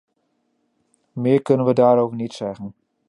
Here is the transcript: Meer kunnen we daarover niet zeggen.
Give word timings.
Meer 1.11 1.41
kunnen 1.41 1.65
we 1.65 1.73
daarover 1.73 2.15
niet 2.15 2.33
zeggen. 2.33 2.73